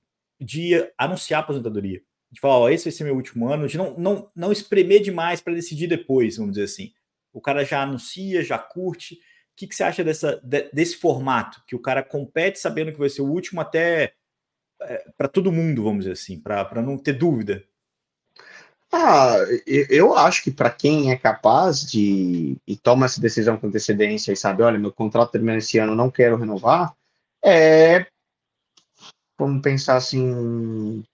[0.41, 2.03] de anunciar a aposentadoria.
[2.31, 5.41] De falar, ó, esse vai ser meu último ano, de não, não, não espremer demais
[5.41, 6.93] para decidir depois, vamos dizer assim.
[7.33, 9.15] O cara já anuncia, já curte.
[9.15, 9.19] O
[9.57, 11.63] que, que você acha dessa, de, desse formato?
[11.67, 14.15] Que o cara compete sabendo que vai ser o último até
[14.83, 17.65] é, para todo mundo, vamos dizer assim, para não ter dúvida.
[18.93, 19.37] Ah,
[19.67, 24.37] eu acho que para quem é capaz de e toma essa decisão com antecedência e
[24.37, 26.95] sabe, olha, meu contrato termina esse ano, não quero renovar,
[27.45, 28.07] é
[29.39, 31.05] vamos pensar assim,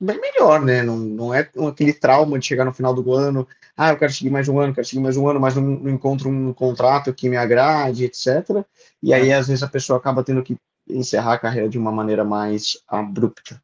[0.00, 0.82] bem melhor, né?
[0.82, 4.30] Não, não é aquele trauma de chegar no final do ano, ah, eu quero seguir
[4.30, 7.28] mais um ano, quero seguir mais um ano, mas não, não encontro um contrato que
[7.28, 8.64] me agrade, etc.
[9.02, 10.56] E aí, às vezes, a pessoa acaba tendo que
[10.88, 13.60] encerrar a carreira de uma maneira mais abrupta.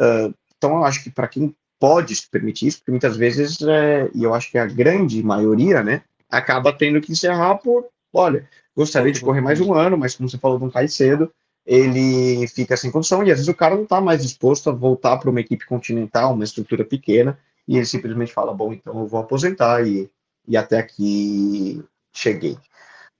[0.00, 4.10] Uh, então, eu acho que para quem pode se permitir isso, porque muitas vezes, é,
[4.14, 9.12] e eu acho que a grande maioria, né, acaba tendo que encerrar por, olha, gostaria
[9.12, 11.30] de correr mais um ano, mas como você falou, não cai cedo,
[11.66, 15.16] ele fica sem condição e às vezes o cara não está mais disposto a voltar
[15.16, 19.18] para uma equipe continental, uma estrutura pequena, e ele simplesmente fala, bom, então eu vou
[19.18, 20.08] aposentar e,
[20.46, 22.56] e até aqui cheguei.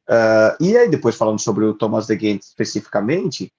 [0.08, 3.52] Uh, e aí depois falando sobre o Thomas de Gent especificamente,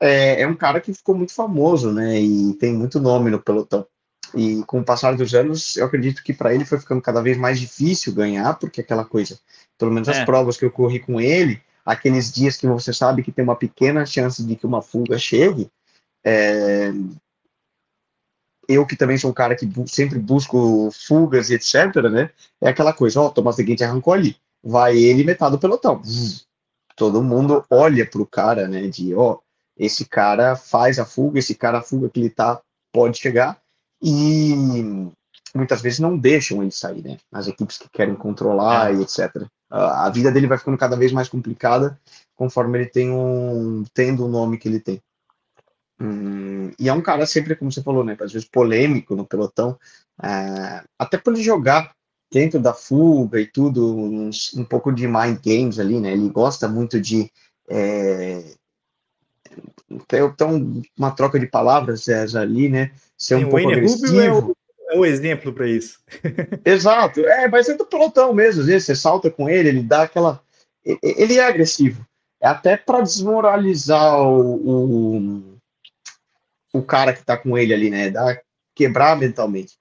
[0.00, 3.86] é, é, um cara que ficou muito famoso, né, e tem muito nome no pelotão.
[4.34, 7.38] E com o passar dos anos, eu acredito que para ele foi ficando cada vez
[7.38, 9.38] mais difícil ganhar, porque aquela coisa,
[9.78, 10.24] pelo menos as é.
[10.24, 14.06] provas que eu corri com ele, aqueles dias que você sabe que tem uma pequena
[14.06, 15.70] chance de que uma fuga chegue,
[16.24, 16.90] é...
[18.68, 22.30] eu que também sou um cara que bu sempre busco fugas e etc, né?
[22.60, 26.00] É aquela coisa, ó, oh, de Gente arrancou ali, vai ele metade do pelotão.
[26.96, 28.86] Todo mundo olha pro cara, né?
[28.88, 29.40] De, ó, oh,
[29.76, 33.60] esse cara faz a fuga, esse cara a fuga que ele tá pode chegar
[34.00, 34.54] e
[35.54, 37.18] muitas vezes não deixam ele sair, né?
[37.32, 38.96] As equipes que querem controlar é.
[38.96, 41.98] e etc a vida dele vai ficando cada vez mais complicada
[42.36, 45.02] conforme ele tem um tendo o nome que ele tem.
[46.00, 49.78] Hum, e é um cara sempre, como você falou, né, às vezes polêmico no pelotão,
[50.22, 51.92] é, até por ele jogar
[52.32, 56.68] dentro da fuga e tudo, um, um, pouco de mind games ali, né, ele gosta
[56.68, 57.30] muito de
[57.68, 58.44] é,
[60.08, 60.22] ter
[60.98, 64.56] uma troca de palavras é, ali, né, ser um pouco agressivo.
[64.94, 65.98] É o, é exemplo para isso.
[66.64, 67.20] Exato.
[67.20, 68.60] É, vai ser do pelotão mesmo.
[68.60, 70.40] Às vezes você salta com ele, ele dá aquela.
[70.84, 72.06] Ele é agressivo.
[72.40, 75.58] É até para desmoralizar o, o,
[76.74, 78.10] o, cara que tá com ele ali, né?
[78.10, 78.38] Dá,
[78.74, 79.78] quebrar mentalmente.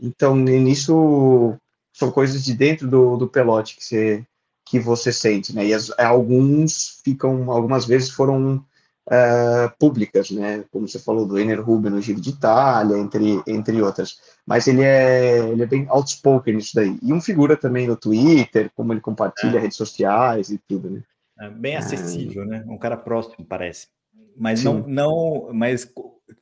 [0.00, 1.54] Então, nisso
[1.92, 4.24] são coisas de dentro do, do pelote que você,
[4.64, 5.66] que você sente, né?
[5.66, 8.64] E as, alguns ficam, algumas vezes foram
[9.06, 10.64] uh, públicas, né?
[10.70, 14.20] Como você falou do Ener Rubio no Giro de Itália, entre, entre outras.
[14.46, 16.98] Mas ele é, ele é bem outspoken nisso daí.
[17.02, 19.60] E um figura também no Twitter, como ele compartilha é.
[19.60, 21.02] redes sociais e tudo, né?
[21.38, 22.46] É bem acessível, é.
[22.46, 22.64] né?
[22.66, 23.88] Um cara próximo, parece.
[24.36, 25.90] Mas não, não, mas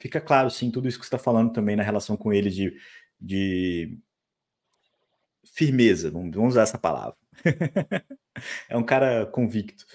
[0.01, 2.75] fica claro, sim, tudo isso que você está falando também na relação com ele de,
[3.21, 3.99] de
[5.45, 7.17] firmeza, vamos usar essa palavra.
[8.69, 9.87] é um cara convicto.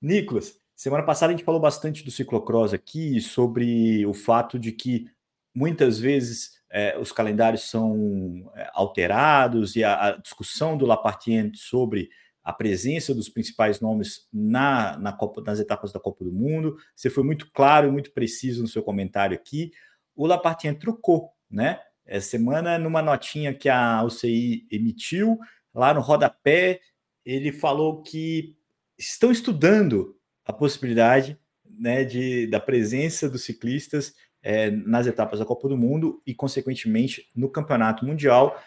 [0.00, 5.10] Nicolas, Semana passada a gente falou bastante do ciclocross aqui, sobre o fato de que
[5.52, 12.08] muitas vezes é, os calendários são é, alterados e a, a, discussão do Lapartien sobre
[12.44, 16.76] a presença dos principais nomes na, na Copa, nas etapas da Copa do Mundo.
[16.94, 19.72] Você foi muito claro e muito preciso no seu comentário aqui.
[20.14, 21.80] O Lapartien trocou, né?
[22.06, 25.40] Essa semana, numa notinha que a UCI emitiu,
[25.74, 26.80] lá no rodapé,
[27.24, 28.56] ele falou que
[28.96, 30.17] estão estudando
[30.48, 31.38] a possibilidade
[31.78, 37.28] né, de, da presença dos ciclistas é, nas etapas da Copa do Mundo e, consequentemente,
[37.36, 38.58] no Campeonato Mundial.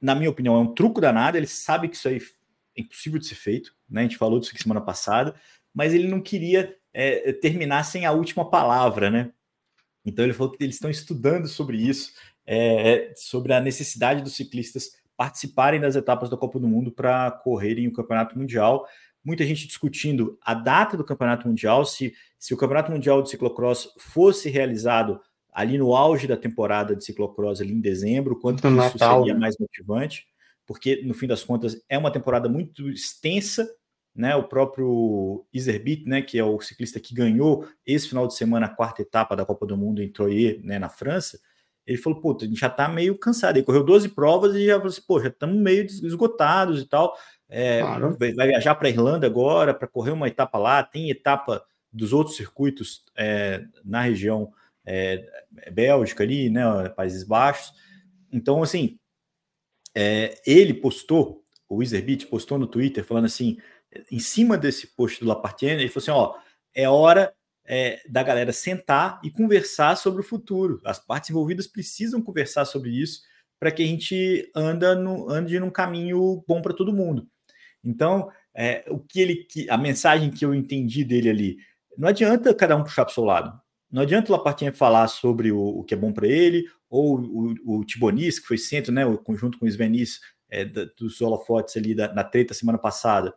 [0.00, 1.36] Na minha opinião, é um truco danado.
[1.36, 2.22] Ele sabe que isso aí
[2.76, 3.74] é impossível de ser feito.
[3.90, 4.02] Né?
[4.02, 5.34] A gente falou disso aqui semana passada,
[5.74, 9.32] mas ele não queria é, terminar sem a última palavra, né?
[10.04, 12.12] Então ele falou que eles estão estudando sobre isso,
[12.46, 17.88] é, sobre a necessidade dos ciclistas participarem das etapas da Copa do Mundo para correrem
[17.88, 18.86] o Campeonato Mundial
[19.28, 23.92] muita gente discutindo a data do Campeonato Mundial, se, se o Campeonato Mundial de Ciclocross
[23.98, 25.20] fosse realizado
[25.52, 29.40] ali no auge da temporada de ciclocross, ali em dezembro, quanto isso Natal, seria né?
[29.40, 30.26] mais motivante,
[30.66, 33.68] porque no fim das contas é uma temporada muito extensa,
[34.14, 34.34] né?
[34.34, 38.74] O próprio Iserbit, né, que é o ciclista que ganhou esse final de semana a
[38.74, 41.38] quarta etapa da Copa do Mundo em Troyes, né, na França,
[41.88, 43.56] ele falou, pô, a gente já tá meio cansado.
[43.56, 47.16] Ele correu 12 provas e já falou assim, pô, já estamos meio esgotados e tal.
[47.48, 48.16] É, claro.
[48.18, 50.82] vai, viajar para a Irlanda agora para correr uma etapa lá.
[50.82, 54.52] Tem etapa dos outros circuitos é, na região
[54.84, 55.24] é,
[55.72, 57.72] Bélgica ali, né, Países Baixos.
[58.30, 58.98] Então, assim,
[59.94, 63.58] é, ele postou, o Wizardbeat postou no Twitter falando assim,
[64.10, 66.38] em cima desse post do Lapartien, ele falou assim, ó,
[66.74, 67.32] é hora
[67.64, 70.80] é, da galera sentar e conversar sobre o futuro.
[70.84, 73.22] As partes envolvidas precisam conversar sobre isso
[73.58, 77.26] para que a gente anda no, ande num caminho bom para todo mundo.
[77.88, 81.56] Então, é, o que ele, a mensagem que eu entendi dele ali,
[81.96, 83.58] não adianta cada um puxar para o seu lado.
[83.90, 87.78] Não adianta o Lapartinha falar sobre o, o que é bom para ele, ou o,
[87.78, 90.20] o Tibonis, que foi centro, né, o conjunto com o Svenis,
[90.50, 93.34] é, dos holofotes ali da, na treta semana passada,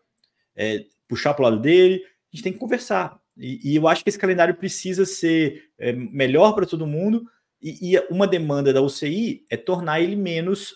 [0.55, 3.19] é, puxar para o lado dele, a gente tem que conversar.
[3.37, 7.25] E, e, eu acho que esse calendário precisa ser é, melhor para todo mundo,
[7.61, 10.75] e, e, uma demanda da UCI é tornar ele menos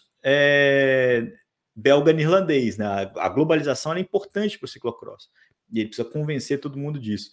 [1.75, 2.77] belga-irlandês.
[2.77, 2.85] Né?
[2.85, 5.29] A, a globalização é importante para o ciclocross,
[5.71, 7.31] e ele precisa convencer todo mundo disso.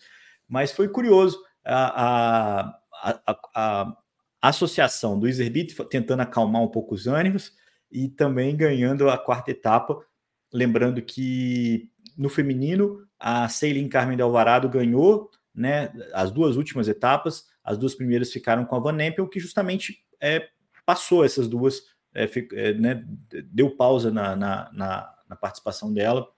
[0.49, 3.97] Mas foi curioso a, a, a,
[4.43, 7.53] a associação do Iserbit tentando acalmar um pouco os ânimos
[7.91, 10.05] e também ganhando a quarta etapa.
[10.53, 17.47] Lembrando que no feminino, a Ceilin Carmen de Alvarado ganhou né, as duas últimas etapas,
[17.63, 20.49] as duas primeiras ficaram com a Van Empel, que justamente é,
[20.85, 21.83] passou essas duas,
[22.15, 23.05] é, é, né,
[23.51, 26.29] deu pausa na, na, na, na participação dela,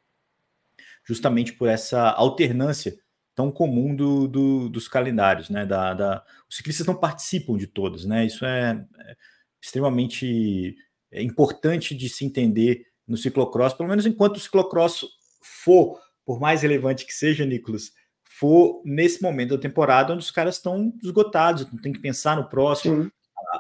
[1.05, 2.97] justamente por essa alternância
[3.35, 5.67] tão comum do, do, dos calendários, né?
[5.67, 8.25] Da, da, os ciclistas não participam de todos, né?
[8.25, 9.17] Isso é, é
[9.61, 10.77] extremamente
[11.13, 15.05] importante de se entender no ciclocross, pelo menos enquanto o ciclocross
[15.43, 17.93] for, por mais relevante que seja, Nicolas,
[18.25, 22.49] for nesse momento da temporada onde os caras estão esgotados, então tem que pensar no
[22.49, 23.11] próximo.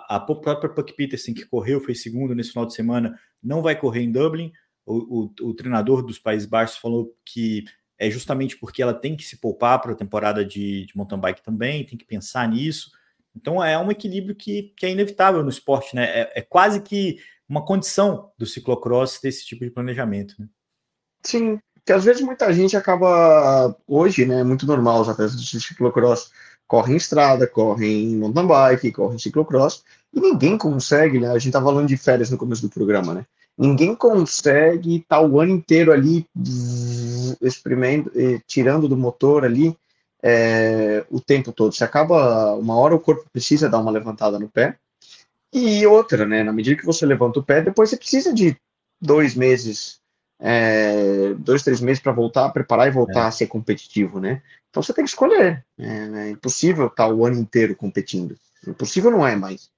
[0.08, 3.78] A, a, própria Puck Peterson, que correu, foi segundo nesse final de semana, não vai
[3.78, 4.52] correr em Dublin.
[4.86, 7.64] O, o, o treinador dos Países Baixos falou que
[7.98, 11.42] é justamente porque ela tem que se poupar para a temporada de, de mountain bike
[11.42, 12.90] também, tem que pensar nisso.
[13.34, 16.04] Então é um equilíbrio que, que é inevitável no esporte, né?
[16.04, 20.34] É, é, quase que uma condição do ciclocross ter esse tipo de planejamento.
[20.38, 20.48] Né?
[21.22, 24.40] Sim, que às vezes muita gente acaba hoje, né?
[24.40, 26.30] É muito normal os atletas de ciclocross
[26.66, 31.28] correm em estrada, correm em mountain bike, correm em ciclocross, e ninguém consegue, né?
[31.28, 33.26] A gente estava falando de férias no começo do programa, né?
[33.56, 36.26] Ninguém consegue estar tá o ano inteiro ali
[37.40, 38.10] experimento,
[38.46, 39.76] tirando do motor ali
[40.22, 41.72] é, o tempo todo.
[41.72, 44.76] Você acaba, uma hora o corpo precisa dar uma levantada no pé,
[45.52, 46.42] e outra, né?
[46.42, 48.56] Na medida que você levanta o pé, depois você precisa de
[49.00, 50.00] dois meses,
[50.40, 53.26] é, dois, três meses para voltar a preparar e voltar é.
[53.28, 54.42] a ser competitivo, né?
[54.74, 55.64] Então você tem que escolher.
[55.78, 58.36] É, é impossível estar o ano inteiro competindo.
[58.66, 59.70] Impossível não é mais.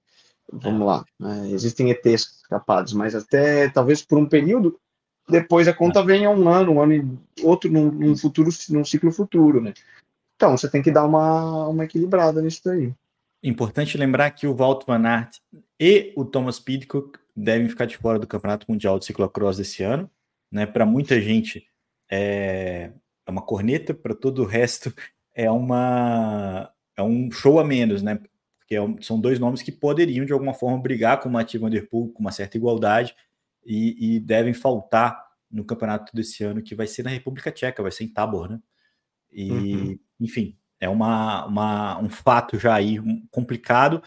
[0.51, 0.85] Vamos é.
[0.85, 1.05] lá.
[1.21, 1.51] Né?
[1.51, 4.81] Existem ETs capazes, mas até talvez por um período,
[5.29, 6.03] depois a conta é.
[6.03, 9.75] venha um ano, um ano e outro num, num, futuro, num ciclo futuro, né?
[10.35, 12.91] Então você tem que dar uma, uma equilibrada nisso daí.
[13.43, 15.41] Importante lembrar que o Walt Van Aert
[15.79, 20.11] e o Thomas Pidcock devem ficar de fora do Campeonato Mundial de Ciclocross desse ano.
[20.51, 20.65] Né?
[20.65, 21.67] Para muita gente
[22.11, 22.93] é,
[23.27, 24.95] é uma corneta, para todo o resto
[25.35, 28.19] é uma é um show a menos, né?
[28.59, 31.69] Porque é são dois nomes que poderiam de alguma forma brigar com o Mathieu Van
[31.69, 33.15] Der Poel com uma certa igualdade
[33.65, 37.93] e, e, devem faltar no campeonato desse ano que vai ser na República Tcheca, vai
[37.93, 38.61] ser em Tabor, né?
[39.31, 39.99] E uhum.
[40.21, 42.99] enfim, é uma, uma, um fato já aí
[43.31, 44.03] complicado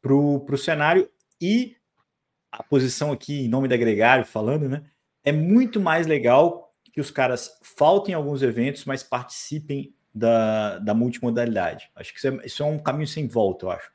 [0.00, 1.76] para o cenário e
[2.52, 4.84] a posição aqui em nome da Gregário falando, né?
[5.24, 6.67] É muito mais legal
[6.98, 11.88] que os caras faltem alguns eventos, mas participem da, da multimodalidade.
[11.94, 13.92] Acho que isso é, isso é um caminho sem volta, eu acho.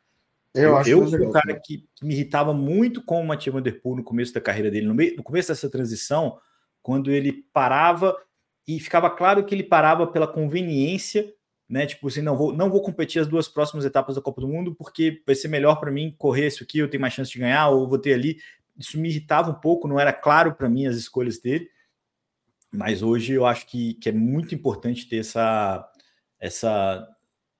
[0.53, 3.81] Eu, eu acho eu sou um cara que, que, me irritava muito com o Der
[3.81, 6.39] Poel no começo da carreira dele, no, meio, no começo dessa transição,
[6.81, 8.15] quando ele parava
[8.65, 11.33] e ficava claro que ele parava pela conveniência
[11.67, 11.87] né?
[11.87, 14.75] Tipo assim, não vou, não vou competir as duas próximas etapas da Copa do Mundo
[14.75, 17.69] porque vai ser melhor para mim correr isso aqui, eu tenho mais chance de ganhar,
[17.69, 18.37] ou vou ter ali.
[18.77, 21.67] Isso me irritava um pouco, não era claro para mim as escolhas dele.
[22.73, 25.89] Mas hoje eu acho que, que é muito importante ter essa,
[26.39, 27.07] essa,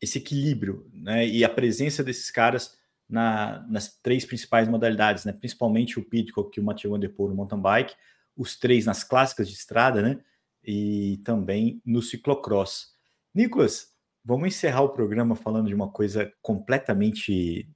[0.02, 1.28] esse equilíbrio, né?
[1.28, 5.34] E a presença desses caras na, nas três principais modalidades, né?
[5.34, 7.96] Principalmente o Pidcock e o Mathieu Van Der Poel no mountain bike,
[8.36, 10.20] os três nas clássicas de estrada, né?
[10.64, 12.94] E também no ciclocross.
[13.34, 13.94] Nicolas,
[14.26, 17.70] Vamos encerrar o programa falando de uma coisa completamente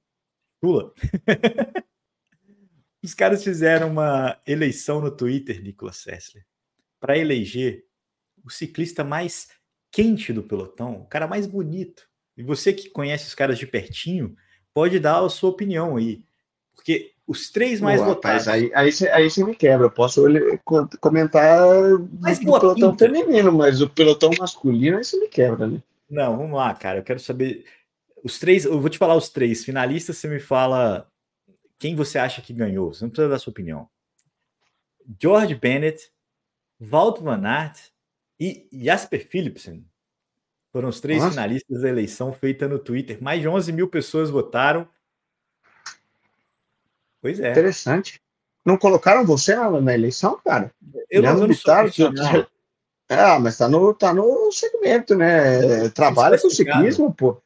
[0.64, 0.94] chula.
[3.04, 6.46] Os caras fizeram uma eleição no Twitter, Nicolas Sessler,
[7.00, 7.84] para eleger
[8.44, 9.48] o ciclista mais
[9.90, 12.08] quente do pelotão, o cara mais bonito.
[12.36, 14.36] E você que conhece os caras de pertinho,
[14.72, 16.24] pode dar a sua opinião aí.
[16.74, 18.48] Porque os três mais votados.
[18.48, 19.86] Aí, aí, aí você me quebra.
[19.86, 20.24] Eu posso
[21.00, 21.68] comentar
[22.20, 23.04] mas, do pelotão pinta.
[23.04, 25.82] feminino, mas o pelotão masculino aí você me quebra, né?
[26.08, 27.00] Não, vamos lá, cara.
[27.00, 27.66] Eu quero saber.
[28.24, 30.16] Os três, eu vou te falar os três finalistas.
[30.16, 31.06] Você me fala
[31.78, 32.94] quem você acha que ganhou.
[32.94, 33.88] Você não precisa dar sua opinião.
[35.20, 36.10] George Bennett,
[36.80, 37.90] Walt Van Aert
[38.38, 39.84] e Jasper Philipsen
[40.72, 41.32] Foram os três Nossa.
[41.32, 43.22] finalistas da eleição feita no Twitter.
[43.22, 44.88] Mais de 11 mil pessoas votaram.
[47.20, 47.50] Pois é.
[47.50, 48.20] Interessante.
[48.64, 50.72] Não colocaram você na, na eleição, cara?
[51.10, 51.74] Eu não, não sou
[53.08, 55.88] Ah, mas tá no, tá no segmento, né?
[55.90, 57.40] Trabalha com ciclismo, pô.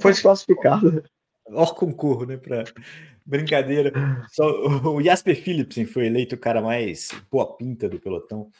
[0.00, 1.04] Foi desclassificado.
[1.50, 2.36] Ó, concurso, né?
[2.36, 2.64] Pra...
[3.24, 3.92] Brincadeira.
[4.30, 4.44] Só,
[4.88, 8.50] o Jasper Philipsen foi eleito o cara mais boa pinta do pelotão.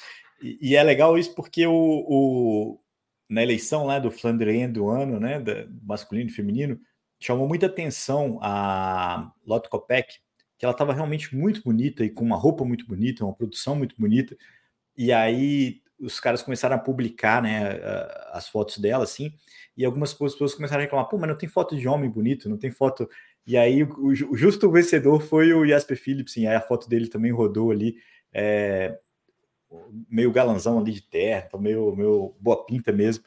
[0.42, 2.80] E, e é legal isso porque o, o,
[3.28, 5.40] na eleição lá do Flandrien do ano, né?
[5.40, 6.80] Da, masculino e feminino,
[7.20, 10.18] chamou muita atenção a Lotte Kopeck,
[10.58, 13.94] que ela estava realmente muito bonita e com uma roupa muito bonita, uma produção muito
[13.98, 14.36] bonita.
[14.96, 17.80] E aí os caras começaram a publicar né,
[18.32, 19.32] as fotos dela, assim,
[19.76, 22.56] e algumas pessoas começaram a reclamar, pô, mas não tem foto de homem bonito, não
[22.56, 23.08] tem foto.
[23.46, 27.32] E aí o, o justo vencedor foi o Jasper Philipsen, aí a foto dele também
[27.32, 27.96] rodou ali,
[28.32, 28.98] é,
[30.08, 33.24] meio galanzão ali de terra, então meio, meio boa pinta mesmo.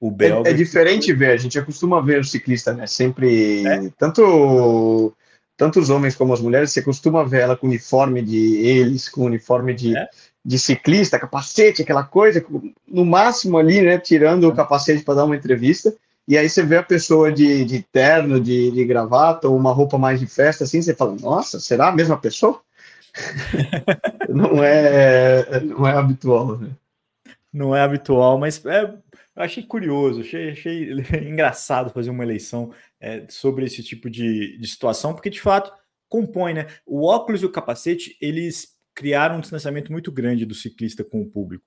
[0.00, 0.50] O belga.
[0.50, 2.86] É, é diferente ver, a gente acostuma ver o ciclista, né?
[2.86, 3.66] Sempre.
[3.66, 3.88] É?
[3.96, 5.16] Tanto
[5.56, 9.24] tanto os homens como as mulheres, você costuma ver ela com uniforme de eles, com
[9.24, 10.08] uniforme de, é?
[10.44, 12.44] De ciclista, capacete, aquela coisa,
[12.86, 14.54] no máximo ali, né, tirando o é.
[14.54, 15.94] capacete para dar uma entrevista,
[16.26, 19.98] e aí você vê a pessoa de, de terno, de, de gravata, ou uma roupa
[19.98, 22.60] mais de festa, assim, você fala, nossa, será a mesma pessoa?
[24.28, 26.70] não, é, não é habitual, né?
[27.52, 28.98] Não é habitual, mas é, eu
[29.36, 30.92] achei curioso, achei, achei
[31.28, 35.72] engraçado fazer uma eleição é, sobre esse tipo de, de situação, porque de fato
[36.08, 36.66] compõe, né?
[36.86, 41.26] O óculos e o capacete, eles criaram um distanciamento muito grande do ciclista com o
[41.26, 41.64] público.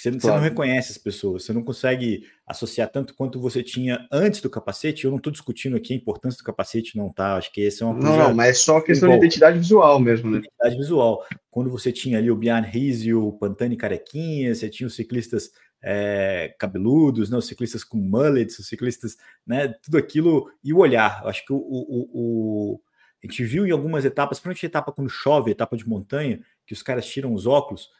[0.00, 0.22] Você, claro.
[0.22, 4.48] você, não reconhece as pessoas, você não consegue associar tanto quanto você tinha antes do
[4.48, 5.04] capacete.
[5.04, 7.36] Eu não estou discutindo aqui a importância do capacete, não tá?
[7.36, 8.08] Acho que esse é uma coisa.
[8.08, 10.38] Não, não mas é só questão de identidade visual mesmo, né?
[10.38, 11.22] Identidade visual.
[11.50, 15.50] Quando você tinha ali o Bjarne Ries e o Pantani carequinha, você tinha os ciclistas
[15.82, 17.36] é, cabeludos, né?
[17.36, 19.68] os ciclistas com mullets, os ciclistas, né?
[19.82, 21.26] Tudo aquilo e o olhar.
[21.26, 22.80] Acho que o, o, o
[23.22, 26.82] a gente viu em algumas etapas, principalmente etapa quando chove, etapa de montanha, que os
[26.82, 27.90] caras tiram os óculos,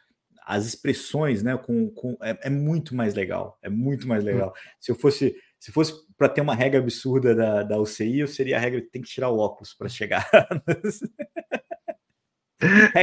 [0.45, 4.49] as expressões, né, com, com é, é muito mais legal, é muito mais legal.
[4.49, 4.69] Hum.
[4.79, 8.57] Se eu fosse, se fosse para ter uma regra absurda da, da UCI, eu seria
[8.57, 10.27] a regra que tem que tirar o óculos para chegar.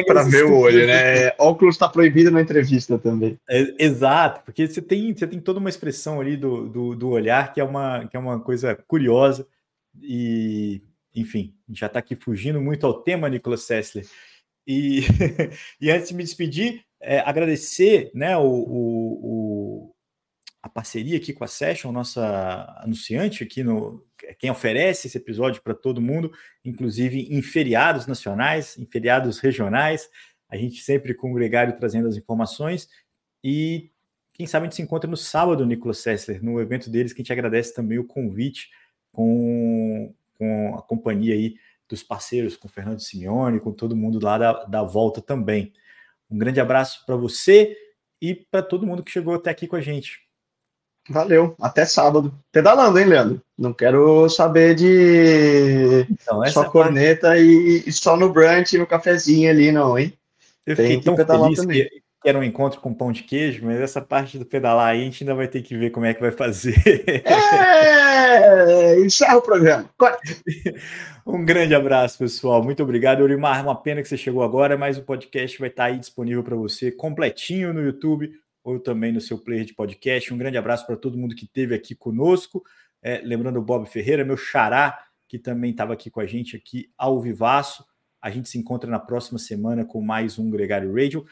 [0.06, 1.32] para ver o olho, né?
[1.38, 3.38] Óculos está proibido na entrevista também.
[3.48, 7.52] É, exato, porque você tem, você tem toda uma expressão ali do, do, do, olhar
[7.52, 9.46] que é uma, que é uma coisa curiosa
[10.00, 10.82] e
[11.20, 14.06] enfim, já está aqui fugindo muito ao tema, Nicolas Sessler.
[14.66, 15.00] E,
[15.80, 19.94] e antes de me despedir, é, agradecer né, o, o, o,
[20.62, 24.06] a parceria aqui com a Session, nossa anunciante aqui no
[24.38, 26.32] quem oferece esse episódio para todo mundo,
[26.64, 30.08] inclusive em feriados nacionais, em feriados regionais.
[30.48, 32.88] A gente sempre com o Gregário trazendo as informações.
[33.44, 33.90] E
[34.32, 37.22] quem sabe a gente se encontra no sábado, Nicolas Sessler, no evento deles, que a
[37.22, 38.68] gente agradece também o convite
[39.12, 41.56] com com a companhia aí
[41.88, 45.72] dos parceiros, com o Fernando Simeone, com todo mundo lá da, da volta também.
[46.30, 47.76] Um grande abraço para você
[48.20, 50.20] e para todo mundo que chegou até aqui com a gente.
[51.08, 52.38] Valeu, até sábado.
[52.52, 53.42] Pedalando, hein, Leandro?
[53.56, 57.42] Não quero saber de então, só é corneta parte...
[57.42, 60.12] e, e, só no brunch, no cafezinho ali, não, hein?
[60.66, 61.88] Eu Tem que pedalar feliz também.
[61.88, 65.02] Que, que era um encontro com pão de queijo, mas essa parte do pedalar aí
[65.02, 66.74] a gente ainda vai ter que ver como é que vai fazer.
[68.30, 69.88] É, encerra o programa.
[71.26, 72.64] Um grande abraço, pessoal.
[72.64, 73.62] Muito obrigado, Urimar.
[73.62, 76.90] Uma pena que você chegou agora, mas o podcast vai estar aí disponível para você
[76.90, 78.30] completinho no YouTube
[78.64, 80.32] ou também no seu player de podcast.
[80.32, 82.62] Um grande abraço para todo mundo que esteve aqui conosco.
[83.02, 84.98] É, lembrando o Bob Ferreira, meu xará,
[85.28, 87.84] que também estava aqui com a gente aqui ao vivaço.
[88.22, 91.26] A gente se encontra na próxima semana com mais um Gregário Radio.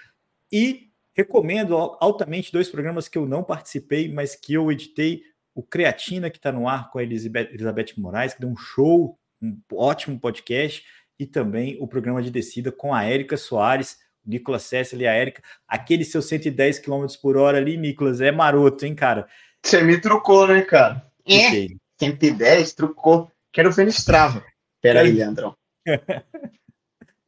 [0.52, 5.22] E recomendo altamente dois programas que eu não participei, mas que eu editei.
[5.54, 9.18] O Creatina, que está no ar com a Elizabeth, Elizabeth Moraes, que deu um show,
[9.40, 10.84] um ótimo podcast,
[11.18, 15.12] e também o programa de descida com a Érica Soares, o Nicolas César e a
[15.12, 15.42] Érica.
[15.66, 19.26] Aquele seu 110 km por hora ali, Nicolas, é maroto, hein, cara?
[19.64, 21.02] Você me trucou, né, cara?
[21.26, 21.68] É,
[21.98, 23.30] 110, trucou.
[23.50, 24.44] Quero ver no Strava.
[24.82, 25.56] Peraí, Leandrão.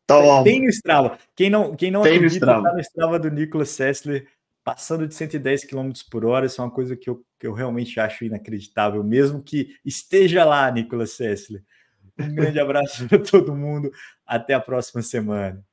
[0.08, 0.42] Toma.
[0.42, 1.18] Tem no Strava.
[1.36, 2.68] Quem não, quem não Tem acredita, no Strava.
[2.68, 4.26] tá no Strava do Nicolas Sessler
[4.64, 6.46] passando de 110 km por hora.
[6.46, 10.70] Isso é uma coisa que eu, que eu realmente acho inacreditável, mesmo que esteja lá,
[10.70, 11.62] Nicolas Sessler.
[12.18, 13.90] Um grande abraço para todo mundo.
[14.26, 15.64] Até a próxima semana.